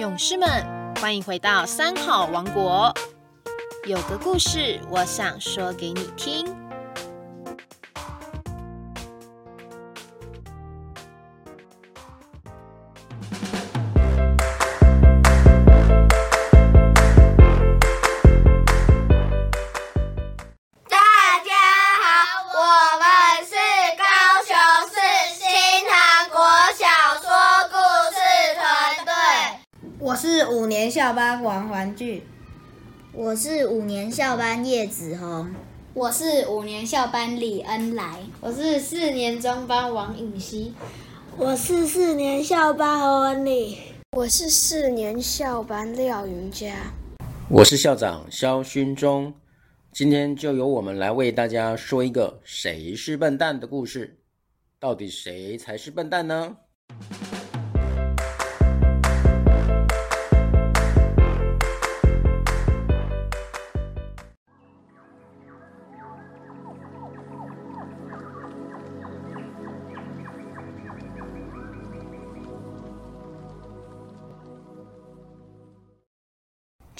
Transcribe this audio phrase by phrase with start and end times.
[0.00, 0.48] 勇士们，
[0.98, 2.90] 欢迎回到三好王国。
[3.86, 6.46] 有个故事，我想说给你听。
[33.12, 35.54] 我是五年校班叶子红，
[35.92, 40.72] 我是五年校班李恩来，我是四年中班王颖熙，
[41.36, 43.76] 我是四年校班何文礼，
[44.16, 46.74] 我是四年校班廖云佳，
[47.50, 49.34] 我是校长肖勋忠。
[49.92, 54.16] 今天就由我们来为大家说一个“谁是笨蛋”的故事。
[54.78, 56.56] 到底谁才是笨蛋呢？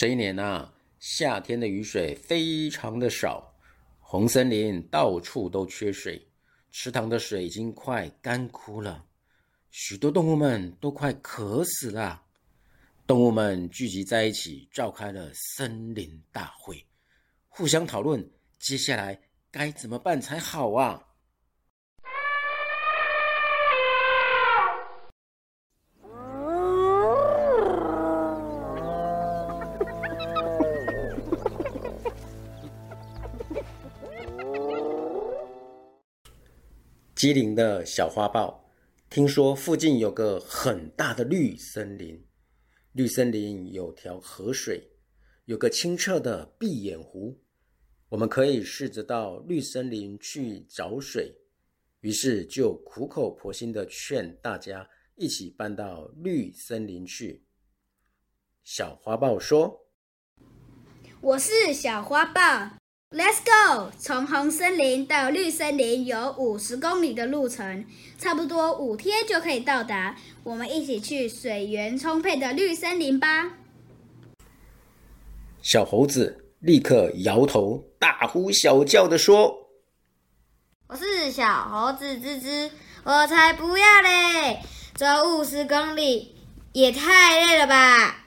[0.00, 3.54] 这一年啊，夏天的雨水非常的少，
[3.98, 6.26] 红森林到处都缺水，
[6.72, 9.04] 池塘的水已经快干枯了，
[9.70, 12.22] 许多动物们都快渴死了。
[13.06, 16.82] 动物们聚集在一起，召开了森林大会，
[17.50, 18.26] 互相讨论
[18.58, 21.08] 接下来该怎么办才好啊！
[37.20, 38.64] 机灵的小花豹
[39.10, 42.18] 听说附近有个很大的绿森林，
[42.92, 44.90] 绿森林有条河水，
[45.44, 47.38] 有个清澈的闭眼湖，
[48.08, 51.30] 我们可以试着到绿森林去找水。
[52.00, 57.44] 于是就苦口婆心的劝大家一起搬到绿森林去。
[58.64, 59.86] 小花豹说
[61.20, 62.40] ：“我是小花豹。”
[63.12, 63.90] Let's go！
[63.98, 67.84] 从红森林到绿森林有五十公里的路程，
[68.16, 70.14] 差不多五天就可以到达。
[70.44, 73.56] 我们一起去水源充沛的绿森林吧！
[75.60, 79.70] 小猴子立刻摇头，大呼小叫的说
[80.86, 82.70] ：“我是小猴子吱吱，
[83.02, 84.60] 我才不要嘞！
[84.94, 86.36] 走五十公里
[86.72, 88.18] 也太累了吧！”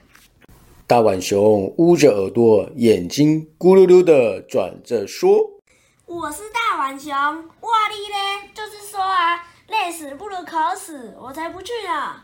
[0.86, 5.34] 大浣熊捂着耳朵，眼睛咕噜噜的转着说
[6.04, 8.50] ：“我是大浣熊，哇哩嘞！
[8.54, 12.16] 就是说啊，累死不如渴死，我才不去呢。”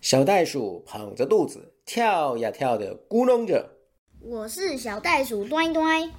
[0.00, 3.68] 小袋鼠捧着肚子，跳呀跳的咕哝着
[4.22, 6.12] ：“我是小袋鼠端端，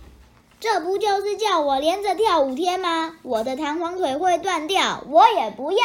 [0.60, 3.16] 这不就是叫我连着跳五天吗？
[3.24, 5.78] 我的弹簧腿会断掉，我也不要。”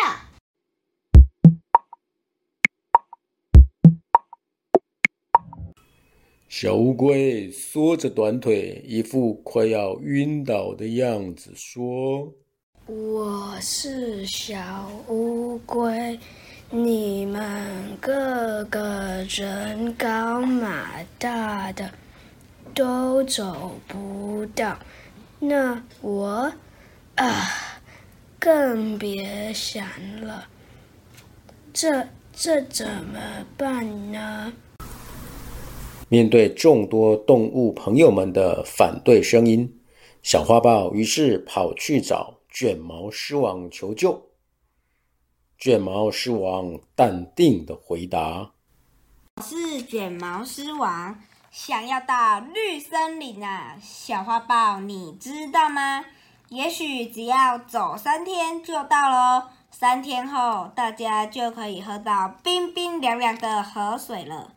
[6.56, 12.32] 小乌龟缩着短腿，一副快要晕倒的样子，说
[12.86, 16.16] ：“我是小乌龟，
[16.70, 21.90] 你们个个人高马大的，
[22.72, 24.78] 都走不到，
[25.40, 26.52] 那我
[27.16, 27.82] 啊，
[28.38, 29.84] 更别想
[30.20, 30.46] 了。
[31.72, 33.18] 这这怎么
[33.56, 34.52] 办呢？”
[36.14, 39.80] 面对众多动物朋友们的反对声音，
[40.22, 44.28] 小花豹于是跑去找卷毛狮王求救。
[45.58, 48.52] 卷毛狮王淡定的回答
[49.38, 51.18] ：“我是卷毛狮王，
[51.50, 56.04] 想要到绿森林啊，小花豹，你知道吗？
[56.48, 59.48] 也许只要走三天就到喽。
[59.72, 64.52] 三天后，大家就可以喝到冰冰凉凉的河水了。”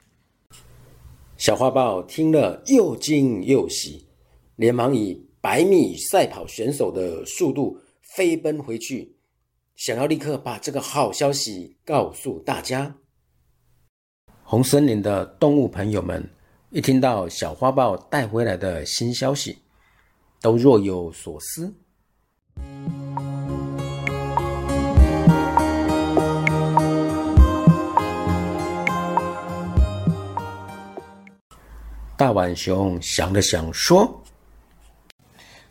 [1.37, 4.07] 小花豹听了又惊又喜，
[4.55, 9.15] 连忙以百米赛跑选手的速度飞奔回去，
[9.75, 12.95] 想要立刻把这个好消息告诉大家。
[14.41, 16.27] 红森林的动物朋友们
[16.71, 19.59] 一听到小花豹带回来的新消息，
[20.41, 21.71] 都若有所思。
[32.17, 34.23] 大碗熊想了想，说：“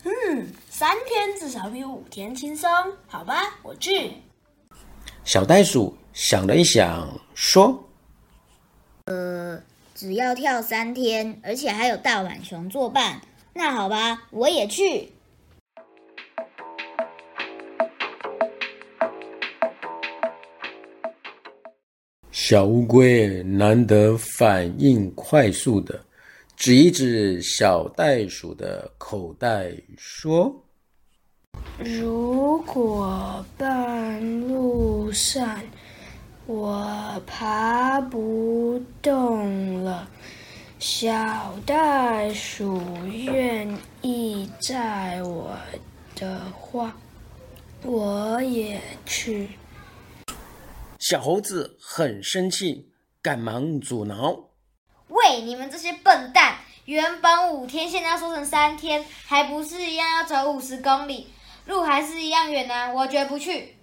[0.05, 2.69] 嗯，三天至少比五天轻松，
[3.05, 4.13] 好吧，我去。”
[5.25, 7.05] 小袋鼠想了一想，
[7.35, 7.77] 说
[9.07, 9.61] ：“呃，
[9.93, 13.19] 只要跳三天，而且还有大碗熊作伴，
[13.51, 15.11] 那好吧，我也去。
[22.31, 25.99] 小乌龟难得反应快速的，
[26.57, 30.65] 指一指小袋鼠的口袋，说
[31.77, 35.61] ：“如果半路上
[36.47, 40.09] 我爬不动了，
[40.79, 45.55] 小袋鼠愿意载我
[46.15, 46.97] 的话，
[47.83, 49.49] 我也去。”
[50.97, 52.89] 小猴子很生气，
[53.21, 54.46] 赶忙阻挠
[55.09, 56.57] ：“喂，你们这些笨蛋！
[56.85, 61.27] 原本五天，现在要说成三天，还不是一样要走五十公里，
[61.65, 62.93] 路还是一样远呢。
[62.93, 63.75] 我绝不去。”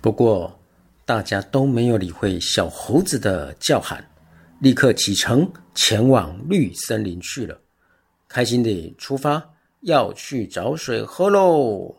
[0.00, 0.58] 不过，
[1.04, 4.06] 大家都没有理会小猴子的叫喊，
[4.60, 7.58] 立刻启程前往绿森林去了，
[8.28, 9.42] 开心地出发，
[9.80, 11.94] 要去找水喝喽。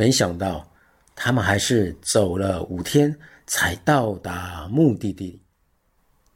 [0.00, 0.66] 没想到，
[1.14, 3.14] 他们还是走了五天
[3.46, 5.42] 才到达目的地。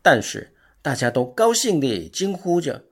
[0.03, 2.85] 但是大家都高兴地惊呼着：“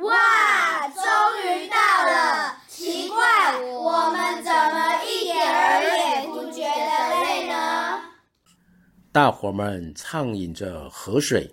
[0.00, 1.02] 哇，终
[1.42, 2.56] 于到了！
[2.68, 8.00] 奇怪，我们怎么一点儿也不觉得累呢？”
[9.10, 11.52] 大伙们畅饮着河水，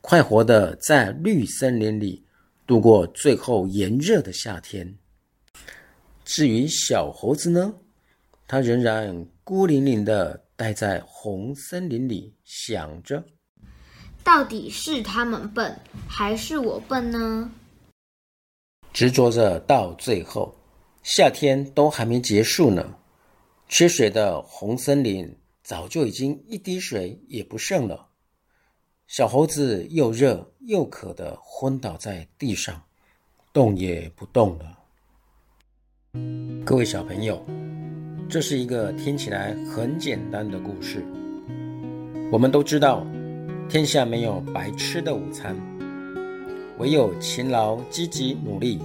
[0.00, 2.24] 快活地在绿森林里
[2.66, 4.96] 度过最后炎热的夏天。
[6.24, 7.74] 至于小猴子呢，
[8.48, 13.22] 它仍然孤零零的待在红森林里，想着：
[14.22, 15.78] 到底是他们笨，
[16.08, 17.52] 还是我笨呢？
[18.92, 20.54] 执着着到最后，
[21.02, 22.96] 夏天都还没结束呢，
[23.68, 28.08] 缺水的红森林早就已经一滴水也不剩了。
[29.06, 32.82] 小猴子又热又渴的昏倒在地上，
[33.52, 34.78] 动也不动了。
[36.66, 37.44] 各位小朋友，
[38.26, 41.04] 这是一个听起来很简单的故事。
[42.32, 43.06] 我们都知道，
[43.68, 45.54] 天下没有白吃的午餐，
[46.78, 48.80] 唯有勤劳、积极、努力，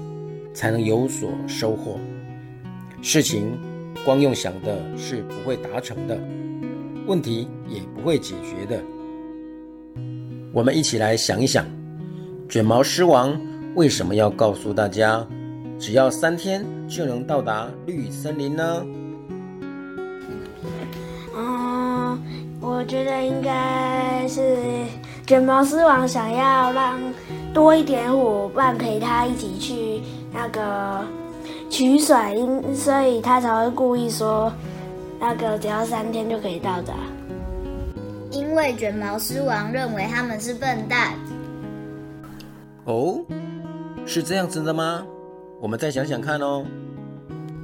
[0.54, 1.98] 才能有所收获。
[3.02, 3.58] 事情
[4.04, 6.20] 光用想的是不会达成的，
[7.08, 8.84] 问题也不会解决的。
[10.52, 11.66] 我们一起来想一想，
[12.50, 13.40] 卷毛狮王
[13.76, 15.26] 为什么要告诉大家？
[15.80, 18.86] 只要三天就能到达绿森林呢？
[21.36, 22.20] 嗯，
[22.60, 24.58] 我觉得应该是
[25.26, 27.00] 卷毛狮王想要让
[27.54, 30.02] 多一点伙伴陪他一起去
[30.34, 31.02] 那个
[31.70, 34.52] 取水，因所以他才会故意说
[35.18, 36.94] 那个只要三天就可以到达。
[38.32, 41.14] 因为卷毛狮王认为他们是笨蛋。
[42.84, 43.22] 哦，
[44.06, 45.06] 是这样子的吗？
[45.62, 46.66] 我们再想想看哦。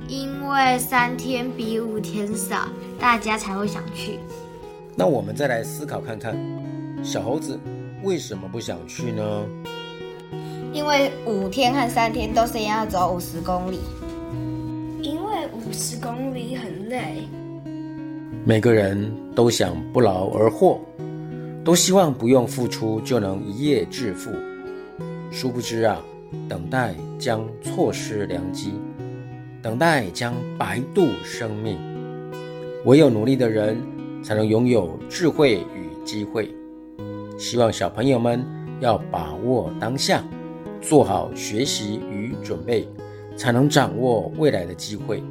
[0.07, 2.67] 因为三天比五天少，
[2.99, 4.19] 大家才会想去。
[4.95, 6.37] 那我们再来思考看看，
[7.03, 7.59] 小猴子
[8.03, 9.45] 为什么不想去呢？
[10.73, 13.79] 因为五天和三天都是要走五十公里。
[15.01, 17.27] 因为五十公里很累。
[18.43, 20.79] 每个人都想不劳而获，
[21.63, 24.31] 都希望不用付出就能一夜致富。
[25.31, 25.99] 殊不知啊。
[26.48, 28.74] 等待将错失良机，
[29.62, 31.77] 等待将白度生命。
[32.86, 33.82] 唯有努力的人，
[34.24, 36.53] 才能拥有智慧与机会。
[37.38, 38.46] 希望小朋友们
[38.79, 40.24] 要把握当下，
[40.82, 42.88] 做好学习与准备，
[43.36, 45.24] 才能掌握未来的机会。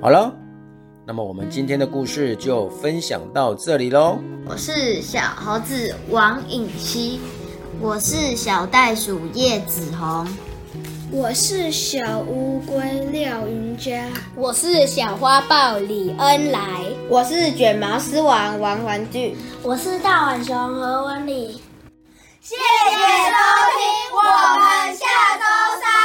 [0.00, 0.34] 好了，
[1.06, 4.18] 那么我们今天的故事就分享到这里喽。
[4.46, 7.20] 我是小猴子王颖熙。
[7.78, 10.26] 我是小袋鼠叶子红。
[11.12, 14.06] 我是小乌龟廖云佳。
[14.34, 16.60] 我是小花豹李恩来。
[17.08, 19.36] 我是卷毛狮王王玩具。
[19.62, 21.62] 我是大碗熊何文礼
[22.40, 23.36] 谢谢收
[23.76, 23.84] 听
[24.14, 24.22] 我
[24.58, 25.44] 们下周
[25.80, 25.99] 三